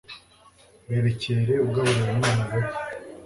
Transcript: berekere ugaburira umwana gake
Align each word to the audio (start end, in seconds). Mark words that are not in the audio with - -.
berekere 0.87 1.53
ugaburira 1.67 2.11
umwana 2.15 2.43
gake 2.51 2.79